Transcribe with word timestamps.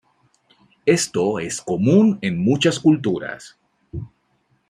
Esto 0.87 1.37
es 1.37 1.61
común 1.61 2.17
en 2.23 2.39
muchas 2.43 2.79
culturas. 2.79 3.59